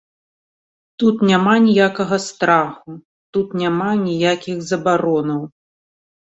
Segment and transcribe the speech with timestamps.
[1.03, 2.91] Тут няма ніякага страху,
[3.39, 5.41] тут няма ніякіх забаронаў.